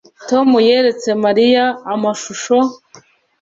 Tom 0.29 0.47
yeretse 0.67 1.09
Mariya 1.23 1.65
amashusho 1.93 2.57